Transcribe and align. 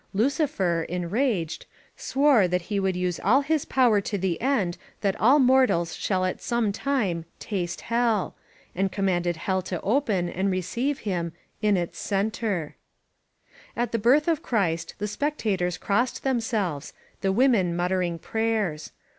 Lucifer, 0.15 0.83
en 0.89 1.11
raged, 1.11 1.67
swore 1.95 2.47
that 2.47 2.63
he 2.73 2.79
would 2.79 2.95
use 2.95 3.19
all 3.19 3.41
his 3.41 3.65
power 3.65 4.01
to 4.01 4.17
the 4.17 4.41
end 4.41 4.75
that 5.01 5.15
all 5.21 5.37
mortals 5.37 5.95
shall 5.95 6.25
at 6.25 6.41
some 6.41 6.71
time 6.71 7.23
^^taste 7.39 7.81
Hell," 7.81 8.33
and 8.73 8.91
commanded 8.91 9.37
Hell 9.37 9.61
to 9.61 9.79
open 9.81 10.27
and 10.27 10.49
receive 10.49 11.01
him 11.01 11.33
"in 11.61 11.77
its 11.77 11.99
cen 11.99 12.31
ter." 12.31 12.73
At 13.75 13.91
the 13.91 13.99
birth 13.99 14.27
of 14.27 14.41
Christ 14.41 14.95
the 14.97 15.07
spectators 15.07 15.77
crossed 15.77 16.23
them 16.23 16.39
selves, 16.41 16.93
the 17.21 17.31
women 17.31 17.75
muttering 17.75 18.17
prayers. 18.17 18.91